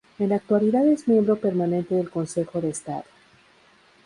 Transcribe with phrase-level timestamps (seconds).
[0.17, 3.03] En la actualidad es miembro permanente del Consejo de Estado.